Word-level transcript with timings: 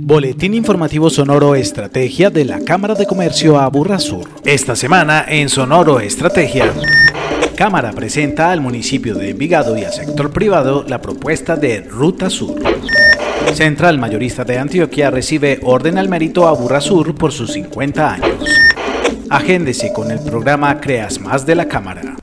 Boletín 0.00 0.54
informativo 0.54 1.10
Sonoro 1.10 1.54
Estrategia 1.54 2.30
de 2.30 2.44
la 2.44 2.60
Cámara 2.60 2.94
de 2.94 3.06
Comercio 3.06 3.58
Aburra 3.58 3.98
Sur. 3.98 4.28
Esta 4.44 4.76
semana 4.76 5.24
en 5.26 5.48
Sonoro 5.48 6.00
Estrategia. 6.00 6.72
Cámara 7.56 7.92
presenta 7.92 8.52
al 8.52 8.60
municipio 8.60 9.14
de 9.14 9.30
Envigado 9.30 9.76
y 9.76 9.84
al 9.84 9.92
sector 9.92 10.30
privado 10.30 10.84
la 10.86 11.00
propuesta 11.00 11.56
de 11.56 11.80
Ruta 11.80 12.30
Sur. 12.30 12.60
Central 13.54 13.98
Mayorista 13.98 14.44
de 14.44 14.58
Antioquia 14.58 15.10
recibe 15.10 15.60
orden 15.62 15.98
al 15.98 16.08
mérito 16.08 16.46
a 16.46 16.80
Sur 16.80 17.14
por 17.14 17.32
sus 17.32 17.52
50 17.52 18.12
años. 18.12 18.48
Agéndese 19.30 19.92
con 19.92 20.10
el 20.10 20.20
programa 20.20 20.80
Creas 20.80 21.20
Más 21.20 21.44
de 21.44 21.54
la 21.54 21.66
Cámara. 21.66 22.17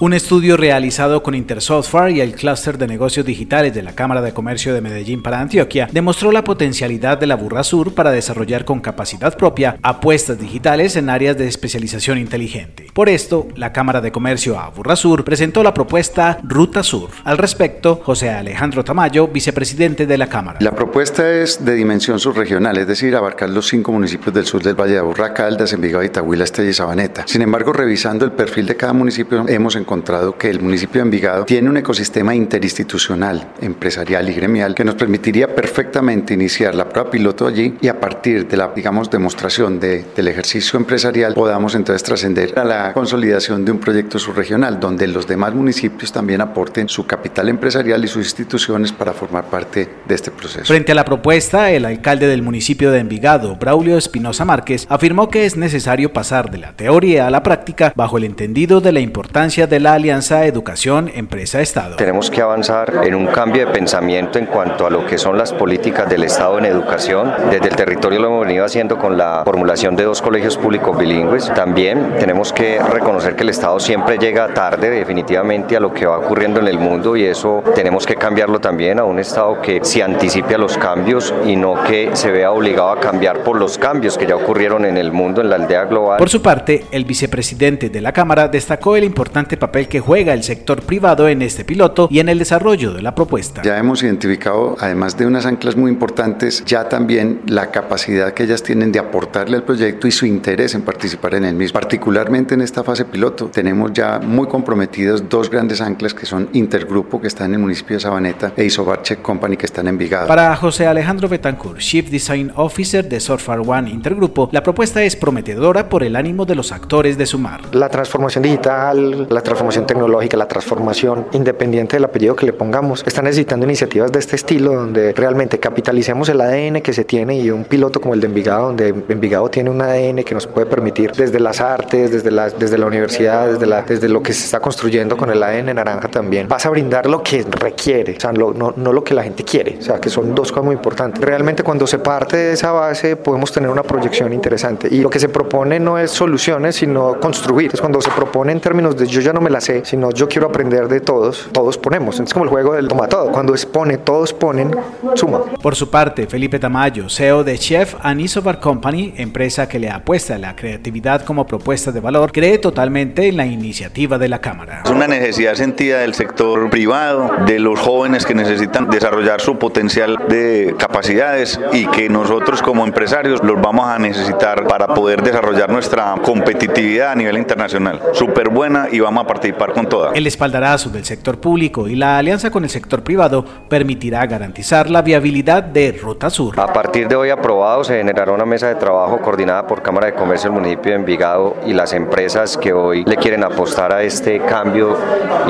Un 0.00 0.12
estudio 0.12 0.56
realizado 0.56 1.24
con 1.24 1.34
Intersoftware 1.34 2.12
y 2.12 2.20
el 2.20 2.36
Clúster 2.36 2.78
de 2.78 2.86
Negocios 2.86 3.26
Digitales 3.26 3.74
de 3.74 3.82
la 3.82 3.96
Cámara 3.96 4.22
de 4.22 4.32
Comercio 4.32 4.72
de 4.72 4.80
Medellín 4.80 5.24
para 5.24 5.40
Antioquia 5.40 5.88
demostró 5.90 6.30
la 6.30 6.44
potencialidad 6.44 7.18
de 7.18 7.26
la 7.26 7.34
Burra 7.34 7.64
Sur 7.64 7.96
para 7.96 8.12
desarrollar 8.12 8.64
con 8.64 8.78
capacidad 8.78 9.36
propia 9.36 9.76
apuestas 9.82 10.38
digitales 10.38 10.94
en 10.94 11.10
áreas 11.10 11.36
de 11.36 11.48
especialización 11.48 12.16
inteligente. 12.16 12.86
Por 12.94 13.08
esto, 13.08 13.48
la 13.56 13.72
Cámara 13.72 14.00
de 14.00 14.12
Comercio 14.12 14.56
a 14.56 14.68
Burra 14.70 14.94
Sur 14.94 15.24
presentó 15.24 15.64
la 15.64 15.74
propuesta 15.74 16.38
Ruta 16.44 16.84
Sur. 16.84 17.10
Al 17.24 17.36
respecto, 17.36 18.00
José 18.04 18.30
Alejandro 18.30 18.84
Tamayo, 18.84 19.26
vicepresidente 19.26 20.06
de 20.06 20.16
la 20.16 20.28
Cámara. 20.28 20.60
La 20.62 20.76
propuesta 20.76 21.28
es 21.28 21.64
de 21.64 21.74
dimensión 21.74 22.20
subregional, 22.20 22.78
es 22.78 22.86
decir, 22.86 23.16
abarcar 23.16 23.50
los 23.50 23.66
cinco 23.66 23.90
municipios 23.90 24.32
del 24.32 24.46
sur 24.46 24.62
del 24.62 24.76
Valle 24.76 24.92
de 24.92 24.98
Aburrá, 25.00 25.34
Caldas, 25.34 25.72
Envigado, 25.72 26.04
Itagüí, 26.04 26.40
Estella 26.40 26.70
y 26.70 26.74
Sabaneta. 26.74 27.24
Sin 27.26 27.42
embargo, 27.42 27.72
revisando 27.72 28.24
el 28.24 28.30
perfil 28.30 28.66
de 28.66 28.76
cada 28.76 28.92
municipio, 28.92 29.44
hemos 29.48 29.74
encontrado 29.74 29.87
encontrado 29.88 30.36
que 30.36 30.50
el 30.50 30.60
municipio 30.60 31.00
de 31.00 31.06
Envigado 31.06 31.44
tiene 31.46 31.70
un 31.70 31.78
ecosistema 31.78 32.34
interinstitucional, 32.34 33.52
empresarial 33.62 34.28
y 34.28 34.34
gremial 34.34 34.74
que 34.74 34.84
nos 34.84 34.96
permitiría 34.96 35.54
perfectamente 35.54 36.34
iniciar 36.34 36.74
la 36.74 36.86
prueba 36.86 37.10
piloto 37.10 37.46
allí 37.46 37.74
y 37.80 37.88
a 37.88 37.98
partir 37.98 38.46
de 38.46 38.58
la, 38.58 38.68
digamos, 38.76 39.10
demostración 39.10 39.80
de, 39.80 40.04
del 40.14 40.28
ejercicio 40.28 40.78
empresarial 40.78 41.32
podamos 41.32 41.74
entonces 41.74 42.02
trascender 42.02 42.58
a 42.58 42.64
la 42.64 42.92
consolidación 42.92 43.64
de 43.64 43.72
un 43.72 43.78
proyecto 43.78 44.18
subregional 44.18 44.78
donde 44.78 45.06
los 45.06 45.26
demás 45.26 45.54
municipios 45.54 46.12
también 46.12 46.42
aporten 46.42 46.86
su 46.90 47.06
capital 47.06 47.48
empresarial 47.48 48.04
y 48.04 48.08
sus 48.08 48.26
instituciones 48.26 48.92
para 48.92 49.14
formar 49.14 49.44
parte 49.44 49.88
de 50.06 50.14
este 50.14 50.30
proceso. 50.30 50.66
Frente 50.66 50.92
a 50.92 50.96
la 50.96 51.06
propuesta, 51.06 51.70
el 51.70 51.86
alcalde 51.86 52.26
del 52.26 52.42
municipio 52.42 52.90
de 52.90 52.98
Envigado, 52.98 53.56
Braulio 53.56 53.96
Espinosa 53.96 54.44
Márquez, 54.44 54.84
afirmó 54.90 55.30
que 55.30 55.46
es 55.46 55.56
necesario 55.56 56.12
pasar 56.12 56.50
de 56.50 56.58
la 56.58 56.74
teoría 56.74 57.26
a 57.26 57.30
la 57.30 57.42
práctica 57.42 57.94
bajo 57.96 58.18
el 58.18 58.24
entendido 58.24 58.82
de 58.82 58.92
la 58.92 59.00
importancia 59.00 59.66
de 59.66 59.77
la 59.80 59.94
alianza 59.94 60.44
Educación 60.44 61.10
Empresa-Estado. 61.14 61.96
Tenemos 61.96 62.30
que 62.30 62.42
avanzar 62.42 63.02
en 63.04 63.14
un 63.14 63.26
cambio 63.26 63.66
de 63.66 63.72
pensamiento 63.72 64.38
en 64.38 64.46
cuanto 64.46 64.86
a 64.86 64.90
lo 64.90 65.06
que 65.06 65.18
son 65.18 65.38
las 65.38 65.52
políticas 65.52 66.08
del 66.08 66.24
Estado 66.24 66.58
en 66.58 66.64
educación. 66.64 67.32
Desde 67.50 67.68
el 67.68 67.76
territorio 67.76 68.18
lo 68.18 68.28
hemos 68.28 68.46
venido 68.46 68.64
haciendo 68.64 68.98
con 68.98 69.16
la 69.16 69.42
formulación 69.44 69.96
de 69.96 70.04
dos 70.04 70.20
colegios 70.20 70.56
públicos 70.56 70.96
bilingües. 70.96 71.52
También 71.54 72.14
tenemos 72.18 72.52
que 72.52 72.78
reconocer 72.80 73.36
que 73.36 73.44
el 73.44 73.50
Estado 73.50 73.78
siempre 73.78 74.18
llega 74.18 74.52
tarde 74.52 74.90
definitivamente 74.90 75.76
a 75.76 75.80
lo 75.80 75.92
que 75.92 76.06
va 76.06 76.18
ocurriendo 76.18 76.60
en 76.60 76.68
el 76.68 76.78
mundo 76.78 77.16
y 77.16 77.24
eso 77.24 77.62
tenemos 77.74 78.06
que 78.06 78.16
cambiarlo 78.16 78.60
también 78.60 78.98
a 78.98 79.04
un 79.04 79.18
Estado 79.18 79.60
que 79.62 79.84
se 79.84 80.02
anticipe 80.02 80.54
a 80.54 80.58
los 80.58 80.76
cambios 80.76 81.32
y 81.46 81.56
no 81.56 81.82
que 81.84 82.10
se 82.14 82.30
vea 82.30 82.50
obligado 82.50 82.90
a 82.90 83.00
cambiar 83.00 83.44
por 83.44 83.56
los 83.56 83.78
cambios 83.78 84.18
que 84.18 84.26
ya 84.26 84.36
ocurrieron 84.36 84.84
en 84.84 84.96
el 84.96 85.12
mundo, 85.12 85.40
en 85.40 85.50
la 85.50 85.56
aldea 85.56 85.84
global. 85.84 86.18
Por 86.18 86.28
su 86.28 86.42
parte, 86.42 86.86
el 86.90 87.04
vicepresidente 87.04 87.90
de 87.90 88.00
la 88.00 88.12
Cámara 88.12 88.48
destacó 88.48 88.96
el 88.96 89.04
importante 89.04 89.56
papel 89.56 89.67
el 89.72 89.88
que 89.88 90.00
juega 90.00 90.32
el 90.34 90.42
sector 90.42 90.82
privado 90.82 91.28
en 91.28 91.42
este 91.42 91.64
piloto 91.64 92.08
y 92.10 92.20
en 92.20 92.28
el 92.28 92.38
desarrollo 92.38 92.92
de 92.92 93.02
la 93.02 93.14
propuesta. 93.14 93.62
Ya 93.62 93.78
hemos 93.78 94.02
identificado, 94.02 94.76
además 94.80 95.16
de 95.16 95.26
unas 95.26 95.46
anclas 95.46 95.76
muy 95.76 95.90
importantes, 95.90 96.64
ya 96.64 96.88
también 96.88 97.42
la 97.46 97.70
capacidad 97.70 98.32
que 98.32 98.44
ellas 98.44 98.62
tienen 98.62 98.92
de 98.92 98.98
aportarle 98.98 99.56
al 99.56 99.64
proyecto 99.64 100.06
y 100.06 100.10
su 100.10 100.26
interés 100.26 100.74
en 100.74 100.82
participar 100.82 101.34
en 101.34 101.44
el 101.44 101.54
mismo. 101.54 101.74
Particularmente 101.74 102.54
en 102.54 102.62
esta 102.62 102.82
fase 102.82 103.04
piloto, 103.04 103.46
tenemos 103.46 103.92
ya 103.92 104.18
muy 104.18 104.46
comprometidos 104.46 105.28
dos 105.28 105.50
grandes 105.50 105.80
anclas 105.80 106.14
que 106.14 106.26
son 106.26 106.48
Intergrupo, 106.52 107.20
que 107.20 107.28
está 107.28 107.44
en 107.44 107.54
el 107.54 107.58
municipio 107.58 107.96
de 107.96 108.00
Sabaneta, 108.00 108.52
e 108.56 108.64
Isobar 108.64 109.02
Company, 109.22 109.56
que 109.56 109.66
están 109.66 109.86
en 109.86 109.94
Envigado. 109.98 110.28
Para 110.28 110.54
José 110.56 110.86
Alejandro 110.86 111.28
Betancourt, 111.28 111.78
Chief 111.78 112.08
Design 112.10 112.52
Officer 112.56 113.08
de 113.08 113.20
Surfar 113.20 113.60
One 113.60 113.90
Intergrupo, 113.90 114.48
la 114.52 114.62
propuesta 114.62 115.02
es 115.02 115.16
prometedora 115.16 115.88
por 115.88 116.02
el 116.02 116.16
ánimo 116.16 116.44
de 116.44 116.54
los 116.54 116.72
actores 116.72 117.16
de 117.16 117.26
sumar. 117.26 117.60
La 117.74 117.88
transformación 117.88 118.42
digital, 118.42 119.26
la 119.28 119.40
transformación 119.40 119.57
transformación 119.58 119.86
tecnológica, 119.86 120.36
la 120.36 120.46
transformación, 120.46 121.26
independiente 121.32 121.96
del 121.96 122.04
apellido 122.04 122.36
que 122.36 122.46
le 122.46 122.52
pongamos, 122.52 123.02
está 123.04 123.22
necesitando 123.22 123.66
iniciativas 123.66 124.12
de 124.12 124.20
este 124.20 124.36
estilo 124.36 124.72
donde 124.72 125.12
realmente 125.12 125.58
capitalicemos 125.58 126.28
el 126.28 126.40
ADN 126.40 126.80
que 126.80 126.92
se 126.92 127.04
tiene 127.04 127.36
y 127.40 127.50
un 127.50 127.64
piloto 127.64 128.00
como 128.00 128.14
el 128.14 128.20
de 128.20 128.28
Envigado, 128.28 128.66
donde 128.66 128.88
Envigado 129.08 129.48
tiene 129.48 129.70
un 129.70 129.82
ADN 129.82 130.22
que 130.22 130.34
nos 130.34 130.46
puede 130.46 130.66
permitir 130.66 131.10
desde 131.10 131.40
las 131.40 131.60
artes, 131.60 132.12
desde 132.12 132.30
la, 132.30 132.50
desde 132.50 132.78
la 132.78 132.86
universidad, 132.86 133.48
desde, 133.48 133.66
la, 133.66 133.82
desde 133.82 134.08
lo 134.08 134.22
que 134.22 134.32
se 134.32 134.44
está 134.44 134.60
construyendo 134.60 135.16
con 135.16 135.28
el 135.30 135.42
ADN 135.42 135.74
naranja 135.74 136.06
también, 136.06 136.46
vas 136.46 136.64
a 136.64 136.70
brindar 136.70 137.06
lo 137.06 137.24
que 137.24 137.44
requiere, 137.50 138.16
o 138.16 138.20
sea, 138.20 138.32
no, 138.32 138.52
no 138.52 138.92
lo 138.92 139.02
que 139.02 139.12
la 139.12 139.24
gente 139.24 139.42
quiere, 139.42 139.78
o 139.80 139.82
sea, 139.82 140.00
que 140.00 140.08
son 140.08 140.36
dos 140.36 140.52
cosas 140.52 140.66
muy 140.66 140.76
importantes. 140.76 141.20
Realmente 141.20 141.64
cuando 141.64 141.84
se 141.88 141.98
parte 141.98 142.36
de 142.36 142.52
esa 142.52 142.70
base 142.70 143.16
podemos 143.16 143.50
tener 143.50 143.70
una 143.70 143.82
proyección 143.82 144.32
interesante 144.32 144.86
y 144.88 145.00
lo 145.00 145.10
que 145.10 145.18
se 145.18 145.28
propone 145.28 145.80
no 145.80 145.98
es 145.98 146.12
soluciones, 146.12 146.76
sino 146.76 147.18
construir. 147.18 147.72
Es 147.74 147.80
cuando 147.80 148.00
se 148.00 148.10
propone 148.10 148.52
en 148.52 148.60
términos 148.60 148.96
de 148.96 149.06
yo 149.08 149.20
ya 149.20 149.32
no 149.32 149.40
me 149.40 149.47
la 149.50 149.60
sé, 149.60 149.84
sino 149.84 150.10
yo 150.10 150.28
quiero 150.28 150.48
aprender 150.48 150.88
de 150.88 151.00
todos, 151.00 151.48
todos 151.52 151.78
ponemos. 151.78 152.20
Es 152.20 152.32
como 152.32 152.44
el 152.44 152.50
juego 152.50 152.74
del 152.74 152.88
toma 152.88 153.08
todo. 153.08 153.32
Cuando 153.32 153.52
expone, 153.54 153.98
todos 153.98 154.32
ponen, 154.32 154.74
suma. 155.14 155.40
Por 155.62 155.74
su 155.74 155.90
parte, 155.90 156.26
Felipe 156.26 156.58
Tamayo, 156.58 157.08
CEO 157.08 157.44
de 157.44 157.58
Chef 157.58 157.94
Anisobar 158.00 158.60
Company, 158.60 159.14
empresa 159.16 159.68
que 159.68 159.78
le 159.78 159.90
apuesta 159.90 160.34
a 160.34 160.38
la 160.38 160.54
creatividad 160.54 161.24
como 161.24 161.46
propuesta 161.46 161.92
de 161.92 162.00
valor, 162.00 162.32
cree 162.32 162.58
totalmente 162.58 163.28
en 163.28 163.36
la 163.36 163.46
iniciativa 163.46 164.18
de 164.18 164.28
la 164.28 164.40
Cámara. 164.40 164.82
Es 164.84 164.90
una 164.90 165.06
necesidad 165.06 165.54
sentida 165.54 165.98
del 166.00 166.14
sector 166.14 166.70
privado, 166.70 167.30
de 167.46 167.58
los 167.58 167.80
jóvenes 167.80 168.26
que 168.26 168.34
necesitan 168.34 168.90
desarrollar 168.90 169.40
su 169.40 169.58
potencial 169.58 170.18
de 170.28 170.74
capacidades 170.78 171.58
y 171.72 171.86
que 171.86 172.08
nosotros 172.08 172.62
como 172.62 172.84
empresarios 172.84 173.42
los 173.42 173.60
vamos 173.60 173.86
a 173.86 173.98
necesitar 173.98 174.66
para 174.66 174.88
poder 174.88 175.22
desarrollar 175.22 175.70
nuestra 175.70 176.14
competitividad 176.22 177.12
a 177.12 177.14
nivel 177.14 177.38
internacional. 177.38 178.00
Súper 178.12 178.48
buena 178.48 178.88
y 178.90 179.00
vamos 179.00 179.24
a 179.24 179.26
participar 179.26 179.37
con 179.74 179.88
toda. 179.88 180.12
El 180.12 180.26
espaldarazo 180.26 180.90
del 180.90 181.04
sector 181.04 181.40
público 181.40 181.88
y 181.88 181.96
la 181.96 182.18
alianza 182.18 182.50
con 182.50 182.64
el 182.64 182.70
sector 182.70 183.02
privado 183.02 183.44
permitirá 183.68 184.26
garantizar 184.26 184.90
la 184.90 185.02
viabilidad 185.02 185.62
de 185.62 185.92
Ruta 185.92 186.30
Sur. 186.30 186.58
A 186.58 186.72
partir 186.72 187.08
de 187.08 187.16
hoy 187.16 187.30
aprobado 187.30 187.84
se 187.84 187.96
generará 187.98 188.32
una 188.32 188.44
mesa 188.44 188.68
de 188.68 188.74
trabajo 188.74 189.18
coordinada 189.20 189.66
por 189.66 189.82
Cámara 189.82 190.06
de 190.06 190.14
Comercio 190.14 190.50
del 190.50 190.60
municipio 190.60 190.92
de 190.92 190.98
Envigado 190.98 191.56
y 191.66 191.72
las 191.72 191.92
empresas 191.92 192.56
que 192.56 192.72
hoy 192.72 193.04
le 193.04 193.16
quieren 193.16 193.44
apostar 193.44 193.92
a 193.92 194.02
este 194.02 194.40
cambio 194.40 194.96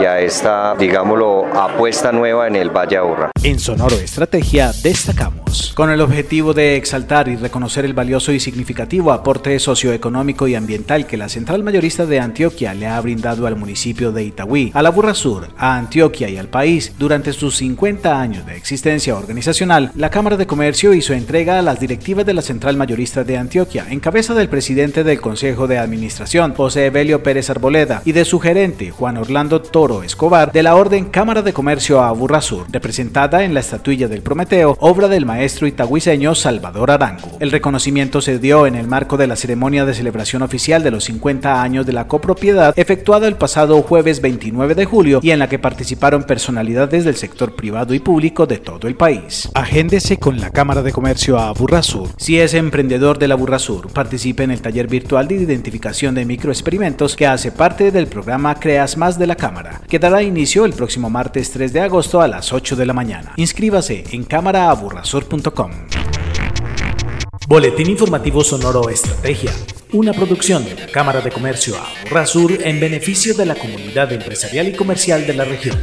y 0.00 0.04
a 0.04 0.20
esta, 0.20 0.74
digámoslo, 0.78 1.46
apuesta 1.54 2.12
nueva 2.12 2.46
en 2.46 2.56
el 2.56 2.70
Valle 2.70 2.96
Aburra. 2.96 3.30
En 3.42 3.58
Sonoro 3.58 3.96
Estrategia 3.96 4.72
destacamos, 4.82 5.65
con 5.76 5.90
el 5.90 6.00
objetivo 6.00 6.54
de 6.54 6.76
exaltar 6.76 7.28
y 7.28 7.36
reconocer 7.36 7.84
el 7.84 7.92
valioso 7.92 8.32
y 8.32 8.40
significativo 8.40 9.12
aporte 9.12 9.58
socioeconómico 9.58 10.48
y 10.48 10.54
ambiental 10.54 11.06
que 11.06 11.18
la 11.18 11.28
Central 11.28 11.62
Mayorista 11.62 12.06
de 12.06 12.18
Antioquia 12.18 12.72
le 12.72 12.86
ha 12.86 12.98
brindado 12.98 13.46
al 13.46 13.56
municipio 13.56 14.10
de 14.10 14.24
Itagüí, 14.24 14.70
a 14.72 14.80
la 14.80 14.88
Burra 14.88 15.12
Sur, 15.12 15.48
a 15.58 15.76
Antioquia 15.76 16.30
y 16.30 16.38
al 16.38 16.48
país. 16.48 16.94
Durante 16.98 17.34
sus 17.34 17.58
50 17.58 18.18
años 18.18 18.46
de 18.46 18.56
existencia 18.56 19.18
organizacional, 19.18 19.92
la 19.96 20.08
Cámara 20.08 20.38
de 20.38 20.46
Comercio 20.46 20.94
hizo 20.94 21.12
entrega 21.12 21.58
a 21.58 21.62
las 21.62 21.78
directivas 21.78 22.24
de 22.24 22.32
la 22.32 22.40
Central 22.40 22.78
Mayorista 22.78 23.22
de 23.22 23.36
Antioquia, 23.36 23.84
en 23.90 24.00
cabeza 24.00 24.32
del 24.32 24.48
presidente 24.48 25.04
del 25.04 25.20
Consejo 25.20 25.66
de 25.66 25.76
Administración, 25.76 26.54
José 26.54 26.86
Evelio 26.86 27.22
Pérez 27.22 27.50
Arboleda, 27.50 28.00
y 28.06 28.12
de 28.12 28.24
su 28.24 28.40
gerente, 28.40 28.92
Juan 28.92 29.18
Orlando 29.18 29.60
Toro 29.60 30.02
Escobar, 30.02 30.52
de 30.52 30.62
la 30.62 30.74
Orden 30.74 31.10
Cámara 31.10 31.42
de 31.42 31.52
Comercio 31.52 32.00
a 32.00 32.12
Burra 32.12 32.40
Sur, 32.40 32.64
representada 32.72 33.44
en 33.44 33.52
la 33.52 33.60
estatuilla 33.60 34.08
del 34.08 34.22
Prometeo, 34.22 34.78
obra 34.80 35.08
del 35.08 35.26
maestro 35.26 35.65
itagüiseño 35.66 36.34
Salvador 36.34 36.90
Arango. 36.90 37.36
El 37.40 37.50
reconocimiento 37.50 38.20
se 38.20 38.38
dio 38.38 38.66
en 38.66 38.74
el 38.74 38.86
marco 38.86 39.16
de 39.16 39.26
la 39.26 39.36
ceremonia 39.36 39.84
de 39.84 39.94
celebración 39.94 40.42
oficial 40.42 40.82
de 40.82 40.90
los 40.90 41.04
50 41.04 41.62
años 41.62 41.86
de 41.86 41.92
la 41.92 42.08
copropiedad 42.08 42.74
efectuada 42.76 43.28
el 43.28 43.36
pasado 43.36 43.82
jueves 43.82 44.20
29 44.20 44.74
de 44.74 44.84
julio 44.84 45.20
y 45.22 45.30
en 45.30 45.38
la 45.38 45.48
que 45.48 45.58
participaron 45.58 46.24
personalidades 46.24 47.04
del 47.04 47.16
sector 47.16 47.54
privado 47.54 47.94
y 47.94 47.98
público 47.98 48.46
de 48.46 48.58
todo 48.58 48.88
el 48.88 48.94
país. 48.94 49.48
Agéndese 49.54 50.18
con 50.18 50.38
la 50.40 50.50
Cámara 50.50 50.82
de 50.82 50.92
Comercio 50.92 51.38
a 51.38 51.52
Burrasur. 51.52 52.08
Si 52.16 52.38
es 52.38 52.54
emprendedor 52.54 53.18
de 53.18 53.28
la 53.28 53.34
Burrasur, 53.34 53.88
participe 53.88 54.44
en 54.44 54.50
el 54.50 54.60
taller 54.60 54.86
virtual 54.88 55.28
de 55.28 55.36
identificación 55.36 56.14
de 56.14 56.24
microexperimentos 56.24 57.16
que 57.16 57.26
hace 57.26 57.52
parte 57.52 57.90
del 57.90 58.06
programa 58.06 58.54
Creas 58.54 58.96
Más 58.96 59.18
de 59.18 59.26
la 59.26 59.36
Cámara, 59.36 59.80
que 59.88 59.98
dará 59.98 60.22
inicio 60.22 60.64
el 60.64 60.72
próximo 60.72 61.10
martes 61.10 61.50
3 61.50 61.72
de 61.72 61.80
agosto 61.80 62.20
a 62.20 62.28
las 62.28 62.52
8 62.52 62.76
de 62.76 62.86
la 62.86 62.92
mañana. 62.92 63.32
Inscríbase 63.36 64.04
en 64.10 64.24
cámaraaburrasur.com. 64.24 65.55
Boletín 67.48 67.90
informativo 67.90 68.44
Sonoro 68.44 68.90
Estrategia 68.90 69.52
una 69.92 70.12
producción 70.12 70.64
de 70.64 70.74
la 70.74 70.86
Cámara 70.88 71.20
de 71.20 71.30
Comercio 71.30 71.74
Sur 72.26 72.52
en 72.52 72.80
beneficio 72.80 73.34
de 73.34 73.46
la 73.46 73.54
comunidad 73.54 74.12
empresarial 74.12 74.68
y 74.68 74.72
comercial 74.74 75.26
de 75.26 75.34
la 75.34 75.44
región. 75.44 75.80